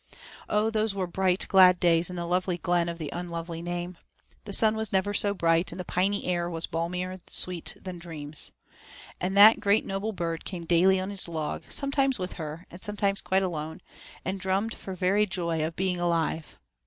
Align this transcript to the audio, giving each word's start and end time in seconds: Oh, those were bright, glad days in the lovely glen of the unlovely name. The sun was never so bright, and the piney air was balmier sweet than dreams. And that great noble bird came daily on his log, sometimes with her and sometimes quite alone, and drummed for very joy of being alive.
Oh, 0.49 0.71
those 0.71 0.95
were 0.95 1.05
bright, 1.05 1.45
glad 1.47 1.79
days 1.79 2.09
in 2.09 2.15
the 2.15 2.25
lovely 2.25 2.57
glen 2.57 2.89
of 2.89 2.97
the 2.97 3.11
unlovely 3.13 3.61
name. 3.61 3.99
The 4.45 4.51
sun 4.51 4.75
was 4.75 4.91
never 4.91 5.13
so 5.13 5.35
bright, 5.35 5.71
and 5.71 5.79
the 5.79 5.85
piney 5.85 6.25
air 6.25 6.49
was 6.49 6.65
balmier 6.65 7.19
sweet 7.29 7.75
than 7.79 7.99
dreams. 7.99 8.51
And 9.19 9.37
that 9.37 9.59
great 9.59 9.85
noble 9.85 10.11
bird 10.11 10.43
came 10.43 10.65
daily 10.65 10.99
on 10.99 11.11
his 11.11 11.27
log, 11.27 11.65
sometimes 11.69 12.17
with 12.17 12.33
her 12.41 12.65
and 12.71 12.81
sometimes 12.81 13.21
quite 13.21 13.43
alone, 13.43 13.79
and 14.25 14.39
drummed 14.39 14.73
for 14.73 14.95
very 14.95 15.27
joy 15.27 15.63
of 15.63 15.75
being 15.75 15.99
alive. 15.99 16.57